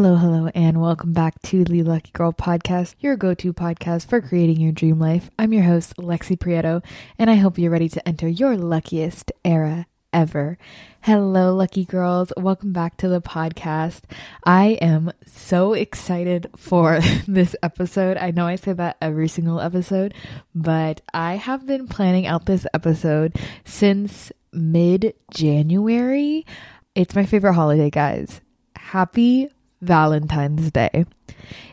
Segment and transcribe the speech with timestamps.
[0.00, 4.20] Hello, hello, and welcome back to the Lucky Girl Podcast, your go to podcast for
[4.20, 5.28] creating your dream life.
[5.36, 6.84] I'm your host, Lexi Prieto,
[7.18, 10.56] and I hope you're ready to enter your luckiest era ever.
[11.00, 12.32] Hello, lucky girls.
[12.36, 14.02] Welcome back to the podcast.
[14.44, 18.18] I am so excited for this episode.
[18.18, 20.14] I know I say that every single episode,
[20.54, 23.34] but I have been planning out this episode
[23.64, 26.46] since mid January.
[26.94, 28.40] It's my favorite holiday, guys.
[28.76, 31.06] Happy Valentine's Day.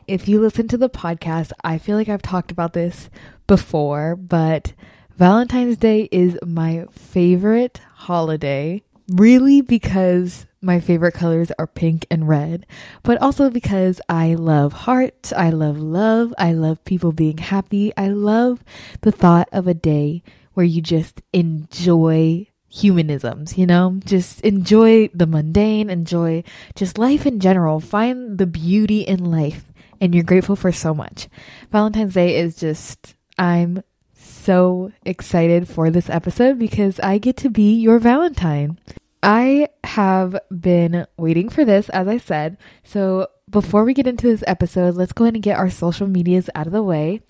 [0.07, 3.09] If you listen to the podcast, I feel like I've talked about this
[3.47, 4.73] before, but
[5.17, 12.65] Valentine's Day is my favorite holiday, really because my favorite colors are pink and red,
[13.03, 18.09] but also because I love heart, I love love, I love people being happy, I
[18.09, 18.63] love
[19.01, 23.99] the thought of a day where you just enjoy humanisms, you know?
[24.03, 26.43] Just enjoy the mundane, enjoy
[26.75, 27.79] just life in general.
[27.79, 31.29] Find the beauty in life, and you're grateful for so much.
[31.71, 33.81] Valentine's Day is just, I'm
[34.13, 38.77] so excited for this episode because I get to be your Valentine.
[39.23, 42.57] I have been waiting for this, as I said.
[42.83, 46.49] So, before we get into this episode, let's go ahead and get our social medias
[46.55, 47.21] out of the way.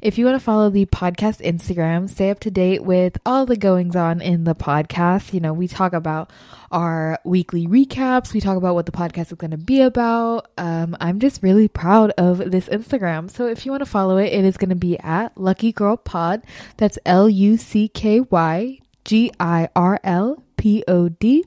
[0.00, 3.56] If you want to follow the podcast Instagram, stay up to date with all the
[3.56, 5.34] goings on in the podcast.
[5.34, 6.30] You know, we talk about
[6.70, 10.52] our weekly recaps, we talk about what the podcast is going to be about.
[10.56, 13.28] Um, I'm just really proud of this Instagram.
[13.28, 15.96] So if you want to follow it, it is going to be at Lucky Girl
[15.96, 16.44] Pod.
[16.76, 21.44] That's L U C K Y G I R L P O D.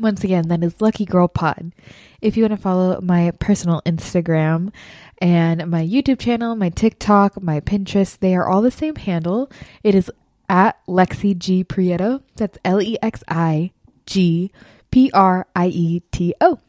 [0.00, 1.72] Once again, that is Lucky Girl Pod.
[2.20, 4.72] If you want to follow my personal Instagram
[5.18, 9.50] and my YouTube channel, my TikTok, my Pinterest, they are all the same handle.
[9.82, 10.10] It is
[10.48, 12.22] at Lexi G Prieto.
[12.36, 13.72] That's L E X I
[14.06, 14.52] G
[14.92, 16.60] P R I E T O.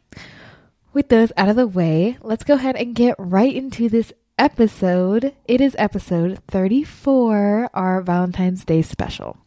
[0.92, 5.36] With those out of the way, let's go ahead and get right into this episode.
[5.46, 9.38] It is episode 34, our Valentine's Day special.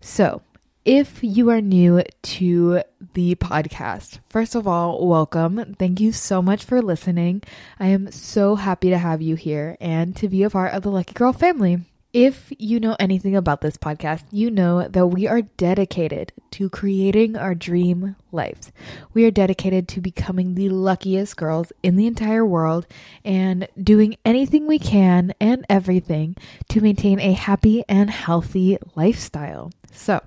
[0.00, 0.40] So,
[0.88, 2.80] if you are new to
[3.12, 5.74] the podcast, first of all, welcome.
[5.78, 7.42] Thank you so much for listening.
[7.78, 10.90] I am so happy to have you here and to be a part of the
[10.90, 11.80] Lucky Girl family.
[12.14, 17.36] If you know anything about this podcast, you know that we are dedicated to creating
[17.36, 18.72] our dream lives.
[19.12, 22.86] We are dedicated to becoming the luckiest girls in the entire world
[23.26, 26.34] and doing anything we can and everything
[26.70, 29.70] to maintain a happy and healthy lifestyle.
[29.92, 30.22] So,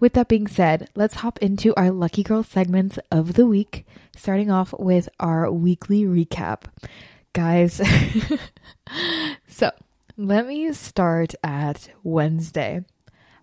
[0.00, 3.86] with that being said, let's hop into our Lucky Girl segments of the week,
[4.16, 6.64] starting off with our weekly recap.
[7.32, 7.80] Guys,
[9.48, 9.70] so
[10.16, 12.84] let me start at Wednesday.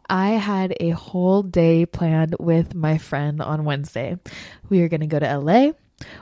[0.09, 4.17] I had a whole day planned with my friend on Wednesday.
[4.69, 5.71] We are going to go to LA.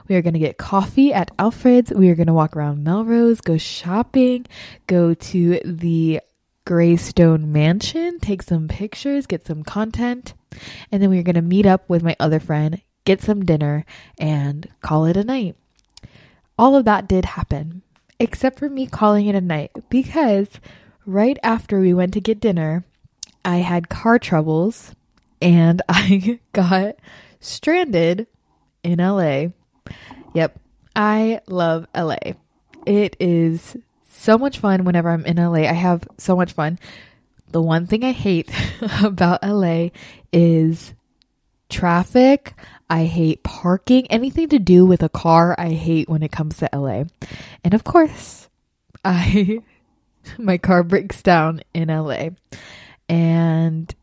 [0.08, 1.92] We are going to get coffee at Alfred's.
[1.92, 4.46] We are going to walk around Melrose, go shopping,
[4.86, 6.20] go to the
[6.66, 10.34] Greystone Mansion, take some pictures, get some content,
[10.90, 13.84] and then we are going to meet up with my other friend, get some dinner,
[14.18, 15.56] and call it a night.
[16.58, 17.82] All of that did happen,
[18.18, 20.48] except for me calling it a night because
[21.04, 22.84] right after we went to get dinner,
[23.44, 24.94] I had car troubles
[25.42, 26.96] and I got
[27.40, 28.26] stranded
[28.82, 29.48] in LA.
[30.32, 30.58] Yep,
[30.96, 32.34] I love LA.
[32.86, 33.76] It is
[34.24, 35.68] so much fun whenever I'm in LA.
[35.68, 36.78] I have so much fun.
[37.50, 38.50] The one thing I hate
[39.02, 39.90] about LA
[40.32, 40.94] is
[41.68, 42.54] traffic.
[42.88, 44.06] I hate parking.
[44.08, 47.04] Anything to do with a car, I hate when it comes to LA.
[47.62, 48.48] And of course,
[49.04, 49.60] I
[50.38, 52.30] my car breaks down in LA.
[53.08, 53.94] And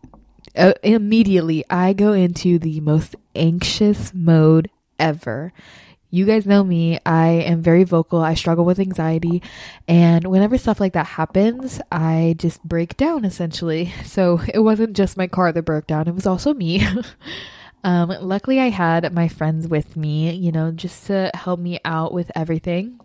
[0.56, 5.52] uh, immediately I go into the most anxious mode ever.
[6.14, 7.00] You guys know me.
[7.06, 8.20] I am very vocal.
[8.20, 9.42] I struggle with anxiety.
[9.88, 13.92] And whenever stuff like that happens, I just break down essentially.
[14.12, 16.86] So it wasn't just my car that broke down, it was also me.
[17.86, 22.14] um, luckily, I had my friends with me, you know, just to help me out
[22.14, 23.00] with everything.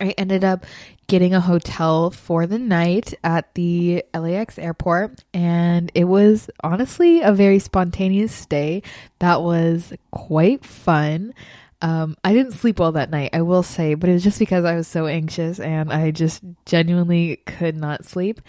[0.00, 0.66] I ended up
[1.06, 7.32] getting a hotel for the night at the LAX airport, and it was honestly a
[7.32, 8.82] very spontaneous stay
[9.18, 11.32] that was quite fun.
[11.80, 14.64] Um, I didn't sleep well that night, I will say, but it was just because
[14.64, 18.40] I was so anxious and I just genuinely could not sleep.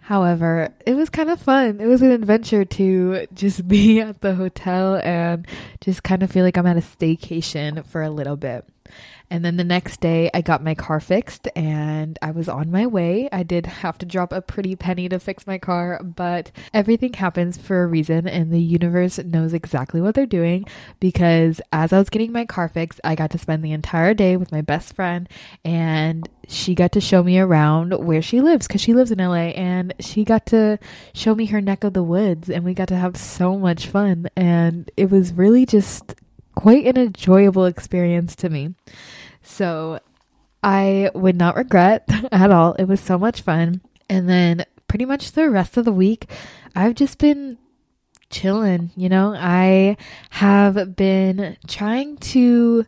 [0.00, 1.80] However, it was kind of fun.
[1.80, 5.46] It was an adventure to just be at the hotel and
[5.80, 8.66] just kind of feel like I'm at a staycation for a little bit.
[9.30, 12.86] And then the next day, I got my car fixed and I was on my
[12.86, 13.30] way.
[13.32, 17.56] I did have to drop a pretty penny to fix my car, but everything happens
[17.56, 20.66] for a reason, and the universe knows exactly what they're doing
[21.00, 24.36] because as I was getting my car fixed, I got to spend the entire day
[24.36, 25.26] with my best friend,
[25.64, 29.52] and she got to show me around where she lives because she lives in LA,
[29.56, 30.78] and she got to
[31.14, 34.28] show me her neck of the woods, and we got to have so much fun.
[34.36, 36.14] And it was really just
[36.54, 38.74] quite an enjoyable experience to me.
[39.42, 40.00] So
[40.62, 42.74] I would not regret at all.
[42.74, 43.80] It was so much fun.
[44.08, 46.30] And then pretty much the rest of the week,
[46.74, 47.58] I've just been
[48.30, 49.34] chilling, you know?
[49.36, 49.96] I
[50.30, 52.86] have been trying to,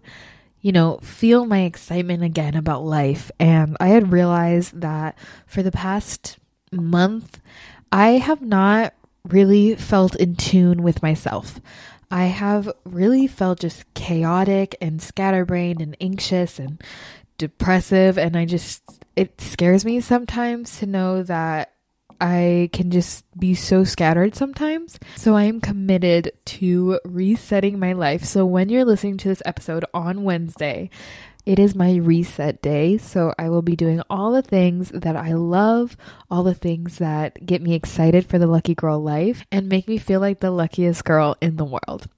[0.61, 3.31] you know, feel my excitement again about life.
[3.39, 5.17] And I had realized that
[5.47, 6.39] for the past
[6.73, 7.41] month,
[7.93, 8.95] I have not
[9.29, 11.61] really felt in tune with myself.
[12.15, 16.81] I have really felt just chaotic and scatterbrained and anxious and
[17.39, 18.17] depressive.
[18.19, 18.85] And I just,
[19.17, 21.73] it scares me sometimes to know that
[22.21, 24.97] I can just be so scattered sometimes.
[25.17, 28.23] So I am committed to resetting my life.
[28.23, 30.91] So when you're listening to this episode on Wednesday,
[31.47, 35.35] it is my reset day, so I will be doing all the things that I
[35.35, 35.97] love,
[36.31, 39.99] all the things that get me excited for the lucky girl life and make me
[39.99, 42.09] feel like the luckiest girl in the world.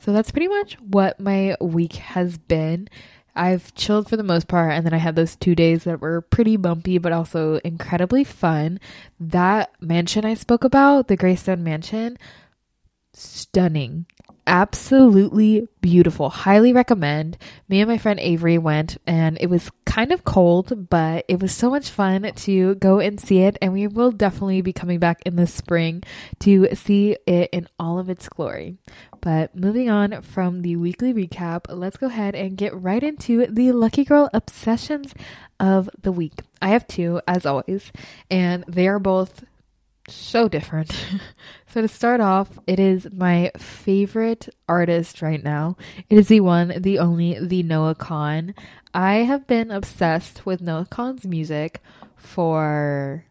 [0.00, 2.88] So that's pretty much what my week has been.
[3.36, 6.20] I've chilled for the most part, and then I had those two days that were
[6.20, 8.80] pretty bumpy but also incredibly fun.
[9.20, 12.18] That mansion I spoke about, the Greystone Mansion,
[13.14, 14.06] stunning
[14.46, 16.30] absolutely beautiful.
[16.30, 17.38] Highly recommend.
[17.68, 21.52] Me and my friend Avery went and it was kind of cold, but it was
[21.52, 23.58] so much fun to go and see it.
[23.60, 26.02] And we will definitely be coming back in the spring
[26.40, 28.76] to see it in all of its glory.
[29.20, 33.72] But moving on from the weekly recap, let's go ahead and get right into the
[33.72, 35.14] Lucky Girl obsessions
[35.60, 36.40] of the week.
[36.60, 37.92] I have two, as always,
[38.30, 39.44] and they are both
[40.08, 40.92] so different.
[41.68, 45.76] so to start off, it is my favorite artist right now.
[46.08, 48.54] It is the one, the only, the Noah Kahan.
[48.94, 51.80] I have been obsessed with Noah Kahan's music
[52.16, 53.24] for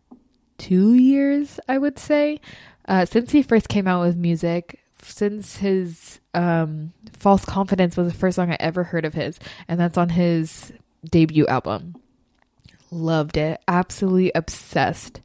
[0.57, 2.39] two years, I would say.
[2.87, 8.17] Uh, since he first came out with music, since his um, False Confidence was the
[8.17, 10.73] first song I ever heard of his, and that's on his
[11.09, 11.95] debut album.
[12.89, 13.61] Loved it.
[13.67, 15.21] Absolutely obsessed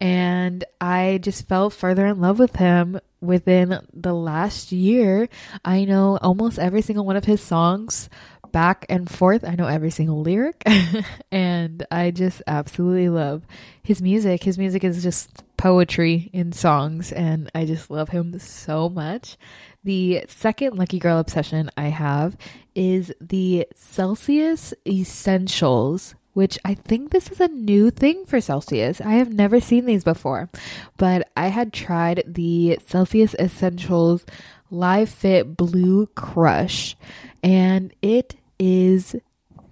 [0.00, 5.28] and I just fell further in love with him within the last year.
[5.64, 8.08] I know almost every single one of his songs
[8.52, 9.44] back and forth.
[9.44, 10.62] I know every single lyric,
[11.32, 13.42] and I just absolutely love
[13.82, 14.44] his music.
[14.44, 19.36] His music is just poetry in songs, and I just love him so much.
[19.84, 22.36] The second Lucky Girl obsession I have
[22.74, 29.00] is the Celsius Essentials which I think this is a new thing for Celsius.
[29.00, 30.48] I have never seen these before,
[30.96, 34.24] but I had tried the Celsius Essentials
[34.70, 36.96] Live Fit Blue Crush,
[37.42, 39.16] and it is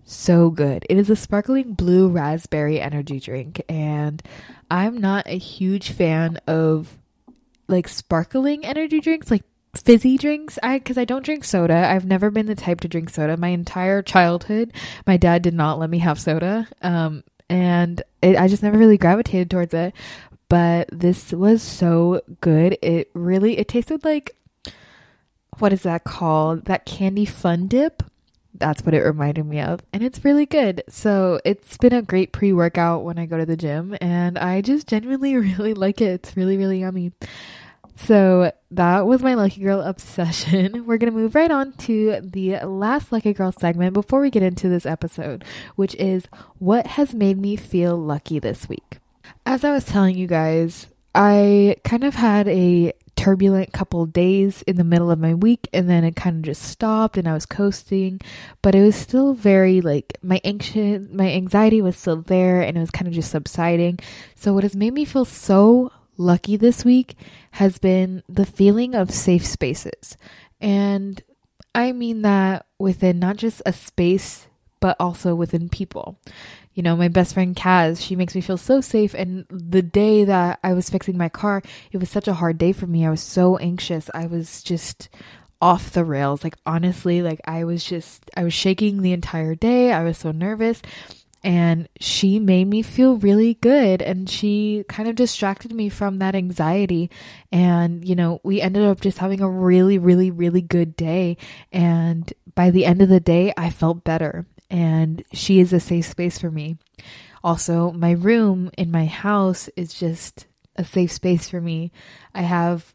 [0.04, 0.84] so good.
[0.90, 4.20] It is a sparkling blue raspberry energy drink, and
[4.68, 6.98] I'm not a huge fan of
[7.68, 9.44] like sparkling energy drinks, like
[9.76, 10.58] fizzy drinks.
[10.62, 11.74] I because i don't drink soda.
[11.74, 13.36] I've never been the type to drink soda.
[13.36, 14.72] My entire childhood
[15.06, 16.68] my dad did not let me have soda.
[16.82, 19.94] Um and it, i just never really gravitated towards it.
[20.48, 22.78] But this was so good.
[22.82, 24.36] It really it tasted like
[25.58, 26.66] what is that called?
[26.66, 28.02] That candy fun dip?
[28.58, 29.80] That's what it reminded me of.
[29.92, 30.82] And it's really good.
[30.88, 33.96] So it's been a great pre-workout when i go to the gym.
[34.00, 36.10] And i just genuinely really like it.
[36.10, 37.12] It's really really yummy
[37.96, 40.86] so that was my Lucky Girl obsession.
[40.86, 44.42] We're going to move right on to the last Lucky Girl segment before we get
[44.42, 45.44] into this episode,
[45.76, 46.26] which is
[46.58, 48.98] what has made me feel lucky this week.
[49.44, 54.76] As I was telling you guys, I kind of had a turbulent couple days in
[54.76, 57.46] the middle of my week and then it kind of just stopped and I was
[57.46, 58.20] coasting
[58.60, 62.80] but it was still very like my anxious my anxiety was still there and it
[62.80, 64.00] was kind of just subsiding
[64.34, 67.16] so what has made me feel so lucky this week
[67.52, 70.16] has been the feeling of safe spaces.
[70.60, 71.22] And
[71.74, 74.46] I mean that within not just a space,
[74.80, 76.18] but also within people.
[76.74, 79.14] You know, my best friend Kaz, she makes me feel so safe.
[79.14, 82.72] And the day that I was fixing my car, it was such a hard day
[82.72, 83.06] for me.
[83.06, 84.10] I was so anxious.
[84.12, 85.08] I was just
[85.60, 86.44] off the rails.
[86.44, 89.92] Like, honestly, like I was just, I was shaking the entire day.
[89.92, 90.82] I was so nervous.
[91.46, 96.34] And she made me feel really good and she kind of distracted me from that
[96.34, 97.08] anxiety.
[97.52, 101.36] And you know we ended up just having a really really really good day.
[101.70, 104.44] And by the end of the day I felt better.
[104.68, 106.78] And she is a safe space for me.
[107.44, 111.92] Also my room in my house is just a safe space for me.
[112.34, 112.92] I have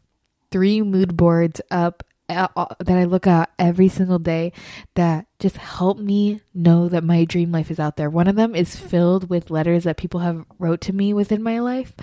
[0.50, 4.52] three mood boards up that I look at every single day
[4.94, 8.10] that just help me know that my dream life is out there.
[8.10, 11.58] One of them is filled with letters that people have wrote to me within my
[11.58, 11.94] life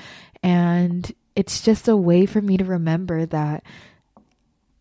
[0.43, 3.63] and it's just a way for me to remember that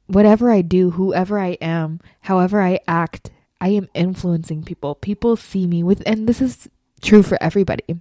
[0.06, 3.30] whatever I do, whoever I am, however I act,
[3.60, 4.94] I am influencing people.
[4.94, 6.68] People see me with and this is
[7.00, 8.00] true for everybody.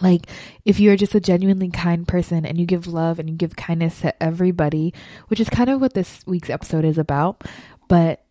[0.00, 0.26] Like,
[0.64, 4.00] if you're just a genuinely kind person and you give love and you give kindness
[4.02, 4.94] to everybody,
[5.28, 7.44] which is kind of what this week's episode is about,
[7.88, 8.24] but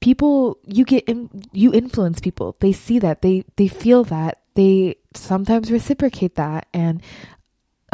[0.00, 2.56] people you get in, you influence people.
[2.60, 7.02] They see that, they they feel that, they sometimes reciprocate that and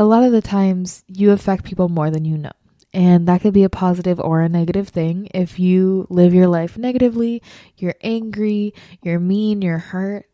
[0.00, 2.52] a lot of the times you affect people more than you know.
[2.94, 5.28] And that could be a positive or a negative thing.
[5.34, 7.42] If you live your life negatively,
[7.76, 10.29] you're angry, you're mean, you're hurt,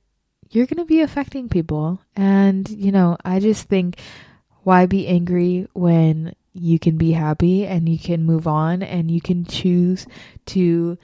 [0.50, 2.00] you're going to be affecting people.
[2.14, 3.98] And, you know, I just think
[4.62, 9.20] why be angry when you can be happy and you can move on and you
[9.20, 10.06] can choose
[10.46, 10.98] to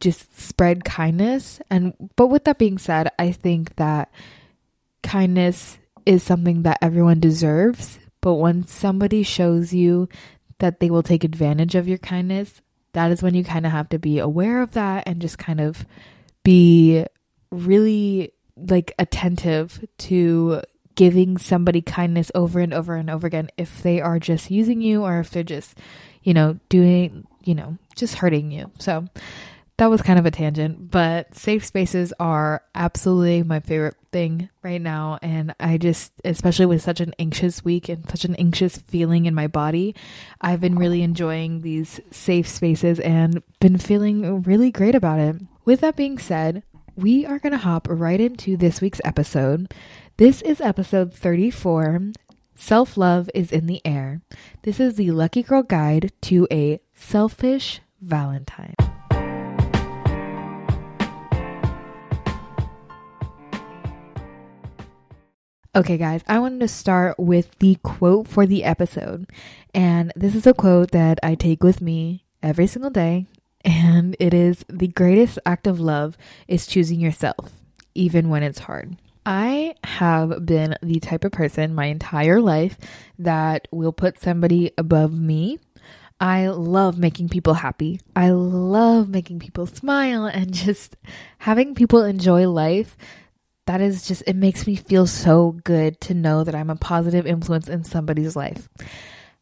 [0.00, 1.60] just spread kindness.
[1.70, 4.12] And, but with that being said, I think that
[5.02, 7.98] kindness is something that everyone deserves.
[8.20, 10.08] But when somebody shows you
[10.58, 12.60] that they will take advantage of your kindness,
[12.92, 15.60] that is when you kind of have to be aware of that and just kind
[15.60, 15.84] of
[16.42, 17.04] be
[17.50, 20.62] really like attentive to
[20.94, 25.02] giving somebody kindness over and over and over again if they are just using you
[25.02, 25.78] or if they're just,
[26.22, 28.70] you know, doing, you know, just hurting you.
[28.78, 29.06] So
[29.78, 34.80] that was kind of a tangent, but safe spaces are absolutely my favorite thing right
[34.80, 35.18] now.
[35.20, 39.34] And I just, especially with such an anxious week and such an anxious feeling in
[39.34, 39.94] my body,
[40.40, 45.36] I've been really enjoying these safe spaces and been feeling really great about it.
[45.66, 46.62] With that being said,
[46.96, 49.72] we are going to hop right into this week's episode.
[50.16, 52.12] This is episode 34
[52.54, 54.22] Self Love is in the Air.
[54.62, 58.74] This is the Lucky Girl Guide to a Selfish Valentine.
[65.74, 69.28] Okay, guys, I wanted to start with the quote for the episode.
[69.74, 73.26] And this is a quote that I take with me every single day
[73.66, 77.50] and it is the greatest act of love is choosing yourself,
[77.94, 78.96] even when it's hard.
[79.26, 82.78] I have been the type of person my entire life
[83.18, 85.58] that will put somebody above me.
[86.20, 88.00] I love making people happy.
[88.14, 90.96] I love making people smile and just
[91.38, 92.96] having people enjoy life.
[93.66, 97.26] That is just, it makes me feel so good to know that I'm a positive
[97.26, 98.68] influence in somebody's life.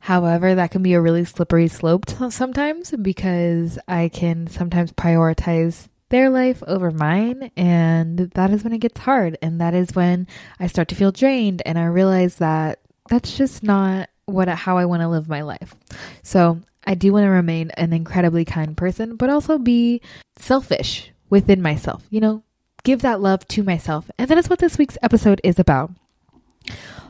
[0.04, 6.28] However, that can be a really slippery slope sometimes because I can sometimes prioritize their
[6.28, 10.26] life over mine and that is when it gets hard and that is when
[10.60, 14.84] I start to feel drained and I realize that that's just not what how I
[14.84, 15.74] want to live my life.
[16.22, 20.02] So, I do want to remain an incredibly kind person, but also be
[20.36, 22.04] selfish within myself.
[22.10, 22.42] You know,
[22.82, 24.10] give that love to myself.
[24.18, 25.92] And that is what this week's episode is about.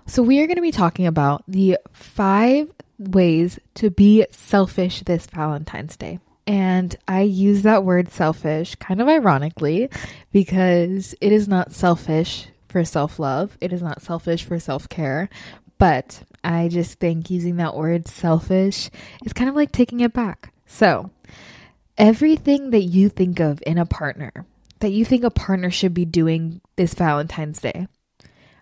[0.06, 5.26] So, we are going to be talking about the five ways to be selfish this
[5.26, 6.18] Valentine's Day.
[6.46, 9.88] And I use that word selfish kind of ironically
[10.32, 15.28] because it is not selfish for self love, it is not selfish for self care.
[15.78, 18.90] But I just think using that word selfish
[19.24, 20.52] is kind of like taking it back.
[20.66, 21.10] So,
[21.96, 24.44] everything that you think of in a partner,
[24.80, 27.86] that you think a partner should be doing this Valentine's Day,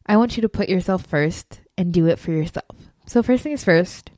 [0.06, 2.76] I want you to put yourself first and do it for yourself.
[3.06, 4.10] So, first things first,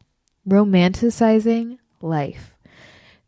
[0.48, 2.54] romanticizing life.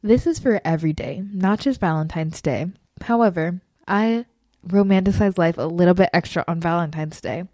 [0.02, 2.66] This is for every day, not just Valentine's Day.
[3.02, 4.26] However, I
[4.66, 7.44] romanticize life a little bit extra on Valentine's Day.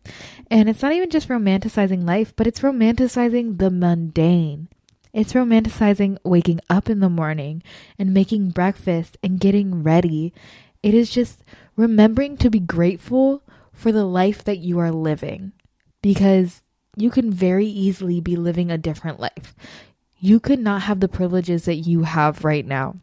[0.50, 4.68] And it's not even just romanticizing life, but it's romanticizing the mundane.
[5.12, 7.62] It's romanticizing waking up in the morning
[7.98, 10.32] and making breakfast and getting ready.
[10.82, 11.44] It is just
[11.76, 13.42] remembering to be grateful
[13.72, 15.52] for the life that you are living
[16.02, 16.61] because
[16.96, 19.54] you can very easily be living a different life.
[20.18, 22.96] You could not have the privileges that you have right now.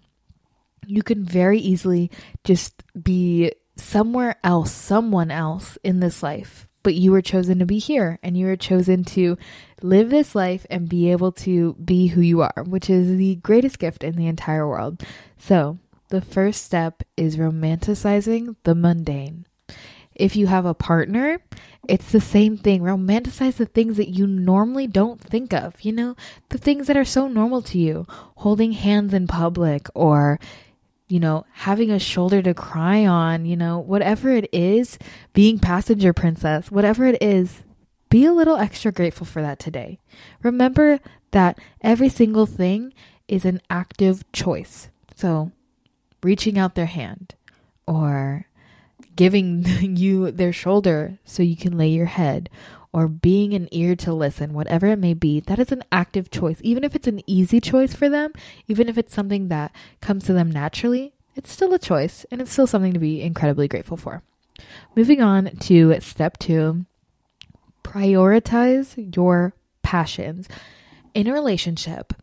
[0.85, 2.11] You can very easily
[2.43, 6.67] just be somewhere else, someone else in this life.
[6.81, 9.37] But you were chosen to be here and you were chosen to
[9.81, 13.79] live this life and be able to be who you are, which is the greatest
[13.79, 15.03] gift in the entire world.
[15.37, 15.77] So,
[16.07, 19.45] the first step is romanticizing the mundane.
[20.19, 21.39] If you have a partner,
[21.87, 22.81] it's the same thing.
[22.81, 26.15] Romanticize the things that you normally don't think of, you know,
[26.49, 28.05] the things that are so normal to you.
[28.35, 30.39] Holding hands in public or,
[31.07, 34.99] you know, having a shoulder to cry on, you know, whatever it is,
[35.33, 37.63] being passenger princess, whatever it is,
[38.09, 39.99] be a little extra grateful for that today.
[40.43, 40.99] Remember
[41.31, 42.93] that every single thing
[43.27, 44.89] is an active choice.
[45.15, 45.51] So,
[46.21, 47.35] reaching out their hand
[47.87, 48.45] or
[49.19, 49.65] giving
[49.97, 52.49] you their shoulder so you can lay your head
[52.93, 56.57] or being an ear to listen, whatever it may be, that is an active choice.
[56.61, 58.31] Even if it's an easy choice for them,
[58.69, 62.49] even if it's something that comes to them naturally, it's still a choice and it's
[62.51, 64.23] still something to be incredibly grateful for.
[64.95, 66.85] Moving on to step two
[67.83, 70.47] prioritize your passions.
[71.13, 72.13] In a relationship,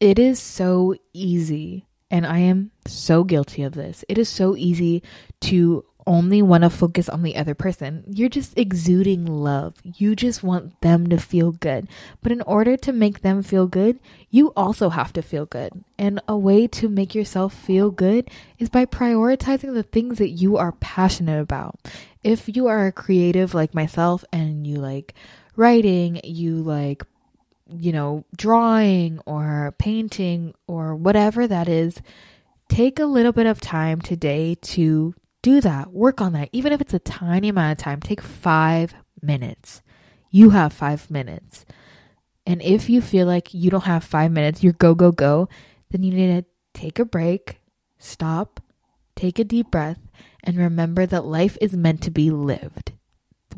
[0.00, 4.04] it is so easy, and I am so guilty of this.
[4.08, 5.02] It is so easy
[5.42, 8.04] to only want to focus on the other person.
[8.08, 9.74] You're just exuding love.
[9.84, 11.88] You just want them to feel good.
[12.22, 13.98] But in order to make them feel good,
[14.30, 15.84] you also have to feel good.
[15.98, 20.56] And a way to make yourself feel good is by prioritizing the things that you
[20.56, 21.78] are passionate about.
[22.22, 25.14] If you are a creative like myself and you like
[25.56, 27.04] writing, you like
[27.74, 32.02] you know, drawing or painting or whatever that is,
[32.68, 35.92] take a little bit of time today to do that.
[35.92, 36.48] Work on that.
[36.52, 39.82] Even if it's a tiny amount of time, take five minutes.
[40.30, 41.66] You have five minutes.
[42.46, 45.48] And if you feel like you don't have five minutes, you're go, go, go,
[45.90, 46.44] then you need to
[46.74, 47.60] take a break,
[47.98, 48.60] stop,
[49.14, 50.00] take a deep breath,
[50.42, 52.92] and remember that life is meant to be lived.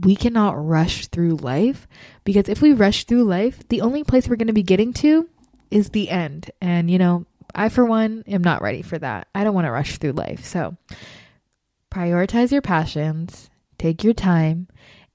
[0.00, 1.86] We cannot rush through life
[2.24, 5.28] because if we rush through life, the only place we're going to be getting to
[5.70, 6.50] is the end.
[6.60, 9.28] And, you know, I, for one, am not ready for that.
[9.34, 10.44] I don't want to rush through life.
[10.44, 10.76] So,
[11.94, 14.66] prioritize your passions, take your time,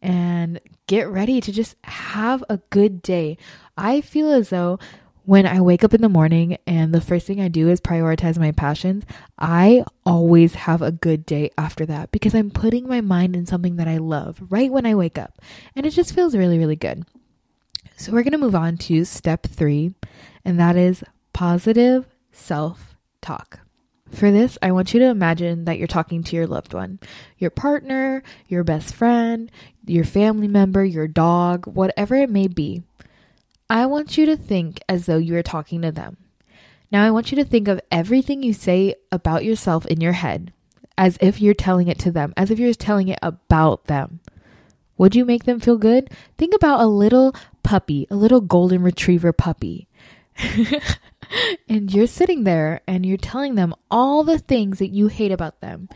[0.02, 3.38] and get ready to just have a good day.
[3.78, 4.80] I feel as though
[5.26, 8.40] when I wake up in the morning and the first thing I do is prioritize
[8.40, 9.04] my passions,
[9.38, 13.76] I always have a good day after that because I'm putting my mind in something
[13.76, 15.40] that I love right when I wake up.
[15.76, 17.06] And it just feels really, really good.
[17.98, 19.94] So we're going to move on to step three,
[20.46, 23.60] and that is positive self talk.
[24.12, 27.00] For this, I want you to imagine that you're talking to your loved one,
[27.38, 29.52] your partner, your best friend,
[29.86, 32.84] your family member, your dog, whatever it may be.
[33.70, 36.18] I want you to think as though you are talking to them.
[36.92, 40.54] Now, I want you to think of everything you say about yourself in your head
[40.98, 44.20] as if you're telling it to them, as if you're telling it about them.
[44.98, 46.10] Would you make them feel good?
[46.38, 49.88] Think about a little puppy, a little golden retriever puppy.
[51.70, 55.62] and you're sitting there and you're telling them all the things that you hate about
[55.62, 55.90] them.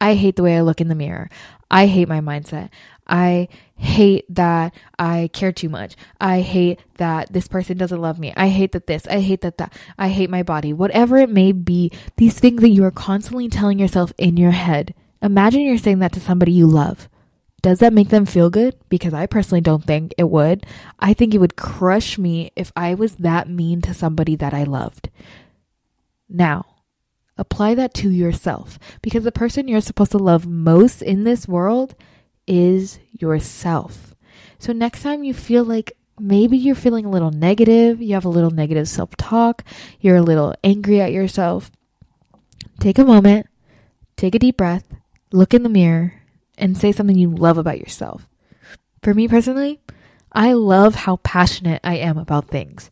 [0.00, 1.30] I hate the way I look in the mirror.
[1.70, 2.70] I hate my mindset.
[3.06, 5.96] I hate that I care too much.
[6.20, 8.32] I hate that this person doesn't love me.
[8.36, 9.06] I hate that this.
[9.06, 9.72] I hate that that.
[9.98, 10.72] I hate my body.
[10.72, 14.94] Whatever it may be, these things that you are constantly telling yourself in your head.
[15.22, 17.08] Imagine you're saying that to somebody you love.
[17.64, 18.76] Does that make them feel good?
[18.90, 20.66] Because I personally don't think it would.
[21.00, 24.64] I think it would crush me if I was that mean to somebody that I
[24.64, 25.08] loved.
[26.28, 26.66] Now,
[27.38, 31.94] apply that to yourself because the person you're supposed to love most in this world
[32.46, 34.14] is yourself.
[34.58, 38.28] So, next time you feel like maybe you're feeling a little negative, you have a
[38.28, 39.64] little negative self talk,
[40.00, 41.70] you're a little angry at yourself,
[42.78, 43.46] take a moment,
[44.18, 44.84] take a deep breath,
[45.32, 46.20] look in the mirror,
[46.58, 48.26] and say something you love about yourself.
[49.02, 49.80] For me personally,
[50.32, 52.90] I love how passionate I am about things.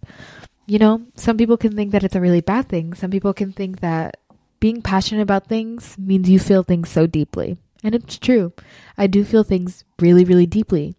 [0.66, 2.94] You know, some people can think that it's a really bad thing.
[2.94, 4.18] Some people can think that
[4.60, 7.58] being passionate about things means you feel things so deeply.
[7.82, 8.52] And it's true.
[8.96, 10.94] I do feel things really, really deeply.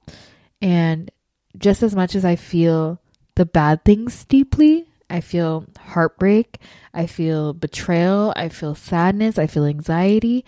[0.61, 1.09] And
[1.57, 2.99] just as much as I feel
[3.35, 6.59] the bad things deeply, I feel heartbreak,
[6.93, 10.43] I feel betrayal, I feel sadness, I feel anxiety.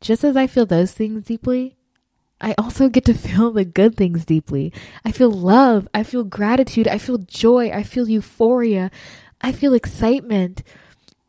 [0.00, 1.76] Just as I feel those things deeply,
[2.40, 4.72] I also get to feel the good things deeply.
[5.04, 5.88] I feel love.
[5.94, 6.88] I feel gratitude.
[6.88, 7.70] I feel joy.
[7.70, 8.90] I feel euphoria.
[9.40, 10.62] I feel excitement.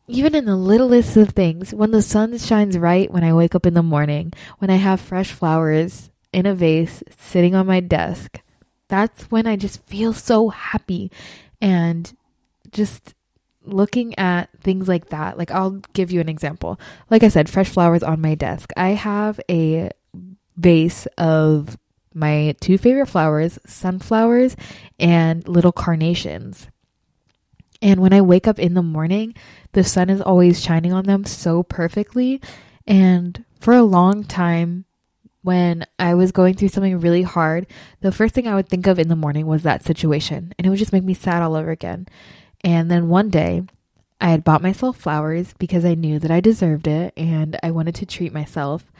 [0.08, 3.66] Even in the littlest of things, when the sun shines right when I wake up
[3.66, 8.42] in the morning, when I have fresh flowers in a vase sitting on my desk,
[8.90, 11.12] that's when I just feel so happy.
[11.62, 12.12] And
[12.72, 13.14] just
[13.64, 16.80] looking at things like that, like I'll give you an example.
[17.10, 18.72] Like I said, fresh flowers on my desk.
[18.76, 19.92] I have a
[20.58, 21.78] vase of
[22.14, 24.56] my two favorite flowers, sunflowers
[25.00, 26.68] and little carnations.
[27.82, 29.34] And when I wake up in the morning,
[29.72, 32.42] the sun is always shining on them so perfectly.
[32.86, 34.86] And for a long time,
[35.44, 37.66] when I was going through something really hard,
[38.02, 40.54] the first thing I would think of in the morning was that situation.
[40.58, 42.08] And it would just make me sad all over again.
[42.64, 43.64] And then one day,
[44.20, 47.96] I had bought myself flowers because I knew that I deserved it and I wanted
[47.96, 48.92] to treat myself.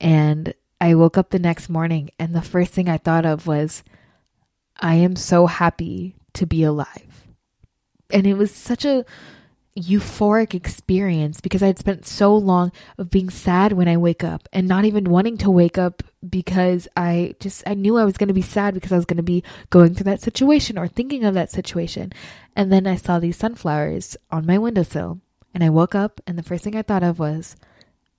[0.00, 3.84] And I woke up the next morning, and the first thing I thought of was,
[4.78, 7.26] I am so happy to be alive.
[8.10, 9.04] And it was such a
[9.78, 14.48] euphoric experience because I had spent so long of being sad when I wake up
[14.52, 18.28] and not even wanting to wake up because I just I knew I was going
[18.28, 21.24] to be sad because I was going to be going through that situation or thinking
[21.24, 22.12] of that situation.
[22.56, 25.20] And then I saw these sunflowers on my windowsill
[25.54, 27.56] and I woke up and the first thing I thought of was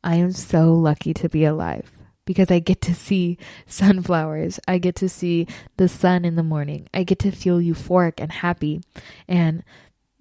[0.03, 1.91] I am so lucky to be alive
[2.25, 3.37] because I get to see
[3.67, 4.59] sunflowers.
[4.67, 6.87] I get to see the sun in the morning.
[6.93, 8.81] I get to feel euphoric and happy.
[9.27, 9.63] And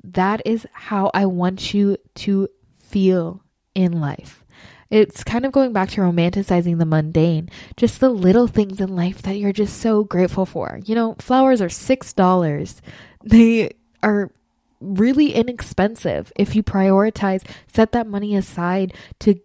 [0.05, 3.43] that is how I want you to feel
[3.75, 4.45] in life.
[4.91, 9.23] It's kind of going back to romanticizing the mundane, just the little things in life
[9.23, 10.81] that you're just so grateful for.
[10.85, 12.81] You know, flowers are $6.
[13.23, 13.71] They
[14.03, 14.33] are
[14.81, 19.41] really inexpensive if you prioritize, set that money aside to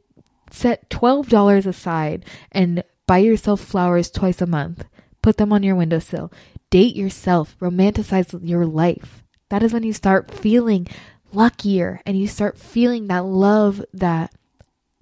[0.50, 4.86] set $12 aside and buy yourself flowers twice a month.
[5.22, 6.32] Put them on your windowsill.
[6.72, 10.88] Date yourself, romanticize your life that is when you start feeling
[11.34, 14.34] luckier and you start feeling that love that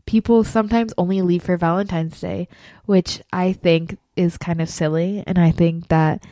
[0.06, 2.47] people sometimes only leave for Valentine's Day,
[2.86, 5.23] which I think is kind of silly.
[5.25, 6.23] And I think that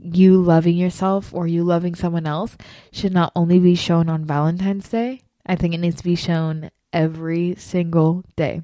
[0.00, 2.56] you loving yourself or you loving someone else
[2.92, 6.70] should not only be shown on Valentine's Day, I think it needs to be shown
[6.92, 8.62] every single day.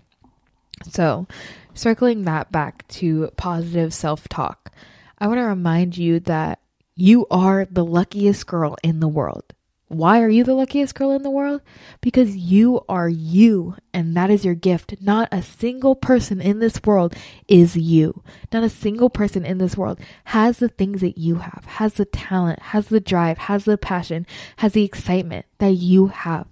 [0.90, 1.26] So,
[1.72, 4.72] circling that back to positive self talk,
[5.18, 6.59] I want to remind you that
[6.96, 9.54] you are the luckiest girl in the world.
[9.88, 11.61] Why are you the luckiest girl in the world?
[12.00, 14.96] Because you are you, and that is your gift.
[15.00, 17.14] Not a single person in this world
[17.48, 18.22] is you.
[18.52, 22.07] Not a single person in this world has the things that you have, has the
[22.07, 24.26] talent, has the drive, has the passion,
[24.57, 26.46] has the excitement that you have.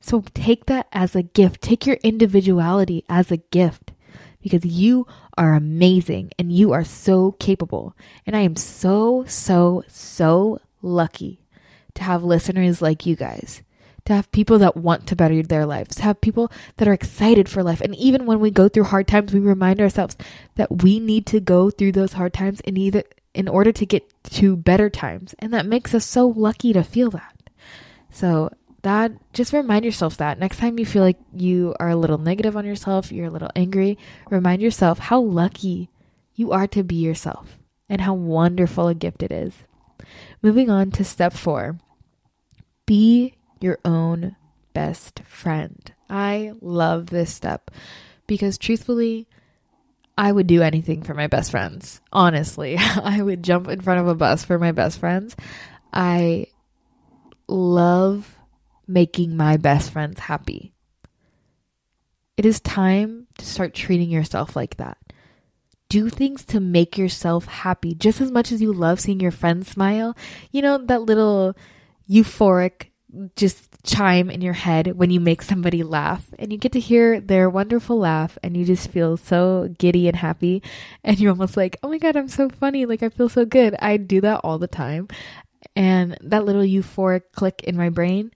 [0.00, 1.62] So take that as a gift.
[1.62, 3.92] Take your individuality as a gift
[4.46, 7.96] because you are amazing and you are so capable.
[8.24, 11.40] And I am so, so, so lucky
[11.94, 13.62] to have listeners like you guys,
[14.04, 17.48] to have people that want to better their lives, to have people that are excited
[17.48, 17.80] for life.
[17.80, 20.16] And even when we go through hard times, we remind ourselves
[20.54, 23.02] that we need to go through those hard times in either
[23.34, 25.34] in order to get to better times.
[25.40, 27.50] And that makes us so lucky to feel that.
[28.12, 28.50] So
[28.86, 32.56] that just remind yourself that next time you feel like you are a little negative
[32.56, 33.98] on yourself, you're a little angry,
[34.30, 35.88] remind yourself how lucky
[36.34, 39.52] you are to be yourself and how wonderful a gift it is.
[40.42, 41.78] Moving on to step four
[42.86, 44.36] be your own
[44.72, 45.92] best friend.
[46.08, 47.70] I love this step
[48.26, 49.26] because truthfully,
[50.18, 52.00] I would do anything for my best friends.
[52.12, 55.36] Honestly, I would jump in front of a bus for my best friends.
[55.92, 56.46] I
[57.48, 58.35] love
[58.86, 60.72] making my best friends happy.
[62.36, 64.98] It is time to start treating yourself like that.
[65.88, 69.68] Do things to make yourself happy just as much as you love seeing your friends
[69.68, 70.16] smile.
[70.50, 71.56] You know, that little
[72.08, 72.90] euphoric
[73.36, 77.20] just chime in your head when you make somebody laugh and you get to hear
[77.20, 80.62] their wonderful laugh and you just feel so giddy and happy
[81.04, 82.84] and you're almost like, "Oh my god, I'm so funny.
[82.84, 85.08] Like I feel so good." I do that all the time.
[85.74, 88.32] And that little euphoric click in my brain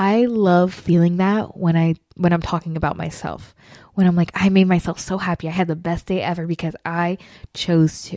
[0.00, 3.54] I love feeling that when I when I'm talking about myself.
[3.92, 5.46] When I'm like I made myself so happy.
[5.46, 7.18] I had the best day ever because I
[7.52, 8.16] chose to.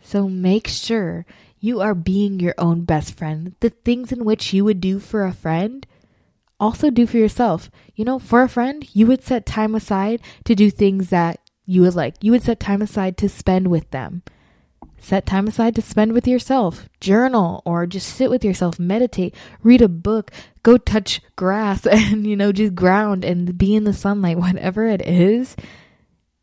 [0.00, 1.26] So make sure
[1.58, 3.56] you are being your own best friend.
[3.58, 5.84] The things in which you would do for a friend,
[6.60, 7.68] also do for yourself.
[7.96, 11.82] You know, for a friend, you would set time aside to do things that you
[11.82, 12.14] would like.
[12.22, 14.22] You would set time aside to spend with them.
[14.98, 16.88] Set time aside to spend with yourself.
[17.00, 20.30] Journal or just sit with yourself, meditate, read a book,
[20.66, 25.00] go touch grass and, you know, just ground and be in the sunlight, whatever it
[25.00, 25.54] is.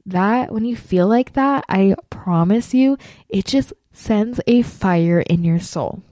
[0.05, 2.97] That, when you feel like that, I promise you,
[3.29, 6.03] it just sends a fire in your soul.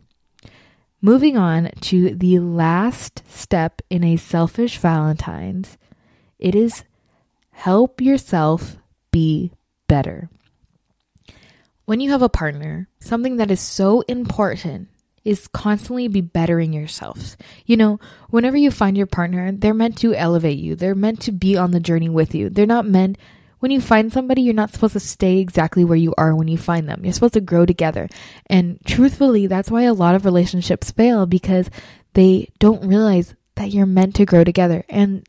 [1.02, 5.78] Moving on to the last step in a selfish Valentine's,
[6.38, 6.84] it is
[7.52, 8.78] help yourself
[9.12, 9.52] be
[9.88, 10.30] better.
[11.86, 14.90] When you have a partner, something that is so important
[15.24, 17.38] is constantly be bettering yourselves.
[17.66, 20.76] You know, whenever you find your partner, they're meant to elevate you.
[20.76, 22.50] They're meant to be on the journey with you.
[22.50, 23.18] They're not meant
[23.62, 26.58] when you find somebody, you're not supposed to stay exactly where you are when you
[26.58, 27.02] find them.
[27.04, 28.10] You're supposed to grow together.
[28.48, 31.70] And truthfully, that's why a lot of relationships fail because
[32.14, 34.84] they don't realize that you're meant to grow together.
[34.90, 35.28] And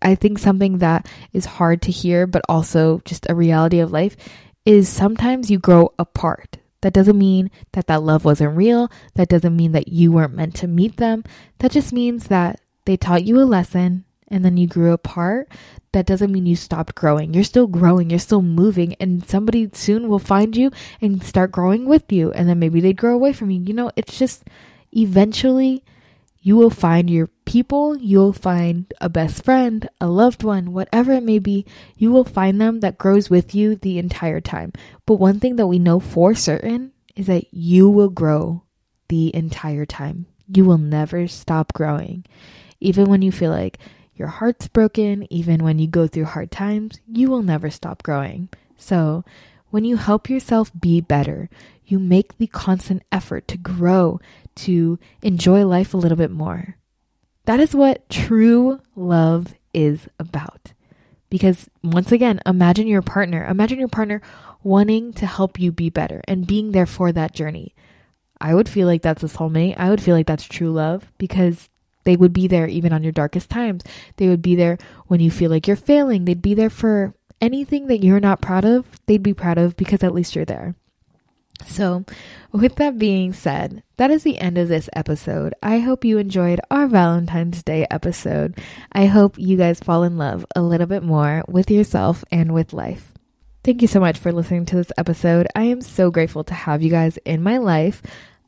[0.00, 4.16] I think something that is hard to hear, but also just a reality of life
[4.64, 6.56] is sometimes you grow apart.
[6.84, 8.90] That doesn't mean that that love wasn't real.
[9.14, 11.24] That doesn't mean that you weren't meant to meet them.
[11.60, 15.48] That just means that they taught you a lesson and then you grew apart.
[15.92, 17.32] That doesn't mean you stopped growing.
[17.32, 20.70] You're still growing, you're still moving, and somebody soon will find you
[21.00, 22.32] and start growing with you.
[22.32, 23.62] And then maybe they'd grow away from you.
[23.62, 24.44] You know, it's just
[24.92, 25.84] eventually
[26.44, 31.22] you will find your people, you'll find a best friend, a loved one, whatever it
[31.22, 31.64] may be,
[31.96, 34.70] you will find them that grows with you the entire time.
[35.06, 38.62] But one thing that we know for certain is that you will grow
[39.08, 40.26] the entire time.
[40.46, 42.26] You will never stop growing.
[42.78, 43.78] Even when you feel like
[44.14, 48.50] your heart's broken, even when you go through hard times, you will never stop growing.
[48.76, 49.24] So,
[49.70, 51.48] when you help yourself be better,
[51.86, 54.20] you make the constant effort to grow,
[54.56, 56.76] to enjoy life a little bit more.
[57.46, 60.72] That is what true love is about.
[61.28, 64.22] Because once again, imagine your partner, imagine your partner
[64.62, 67.74] wanting to help you be better and being there for that journey.
[68.40, 69.74] I would feel like that's a soulmate.
[69.76, 71.68] I would feel like that's true love because
[72.04, 73.82] they would be there even on your darkest times.
[74.16, 76.24] They would be there when you feel like you're failing.
[76.24, 78.86] They'd be there for anything that you're not proud of.
[79.06, 80.74] They'd be proud of because at least you're there.
[81.66, 82.04] So,
[82.52, 85.54] with that being said, that is the end of this episode.
[85.62, 88.58] I hope you enjoyed our Valentine's Day episode.
[88.92, 92.72] I hope you guys fall in love a little bit more with yourself and with
[92.72, 93.12] life.
[93.62, 95.46] Thank you so much for listening to this episode.
[95.54, 98.02] I am so grateful to have you guys in my life.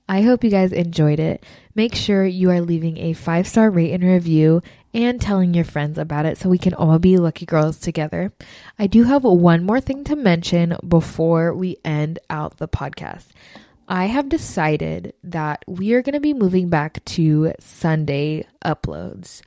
[0.09, 1.45] I hope you guys enjoyed it.
[1.75, 4.63] Make sure you are leaving a five star rate and review
[4.95, 8.33] and telling your friends about it so we can all be lucky girls together.
[8.79, 13.27] I do have one more thing to mention before we end out the podcast.
[13.89, 19.43] I have decided that we are going to be moving back to Sunday uploads.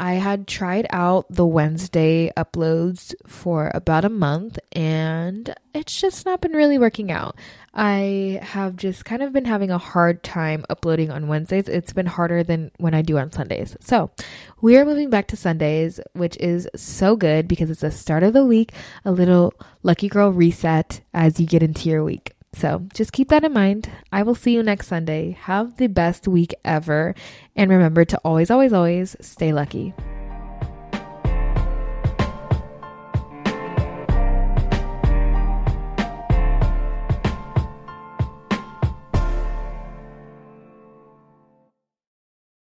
[0.00, 6.40] I had tried out the Wednesday uploads for about a month and it's just not
[6.40, 7.36] been really working out.
[7.74, 11.68] I have just kind of been having a hard time uploading on Wednesdays.
[11.68, 13.76] It's been harder than when I do on Sundays.
[13.80, 14.10] So,
[14.62, 18.32] we are moving back to Sundays, which is so good because it's the start of
[18.32, 18.72] the week,
[19.04, 22.32] a little lucky girl reset as you get into your week.
[22.52, 23.88] So just keep that in mind.
[24.12, 25.36] I will see you next Sunday.
[25.42, 27.14] Have the best week ever.
[27.54, 29.94] And remember to always, always, always stay lucky.